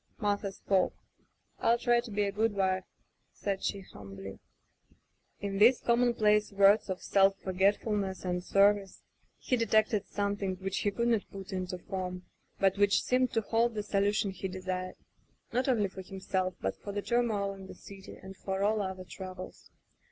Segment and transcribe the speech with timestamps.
[0.19, 0.95] Martha spoke:
[1.61, 2.85] "FU try to be a good wife,'*
[3.33, 4.39] said she hum bly.
[5.41, 9.03] In these commonplace words of self for getfulness and service
[9.37, 12.23] he detected something which he could not put into form,
[12.59, 14.95] but which seemed to hold the solution he desired,
[15.53, 19.03] not only for himself, but for the turmoil in the city and for all other
[19.05, 19.69] troubles.